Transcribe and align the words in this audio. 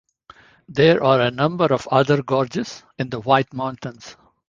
There 0.67 1.03
are 1.03 1.21
a 1.21 1.29
number 1.29 1.65
of 1.65 1.87
other 1.91 2.23
gorges 2.23 2.83
in 2.97 3.11
the 3.11 3.19
White 3.19 3.53
Mountains. 3.53 4.15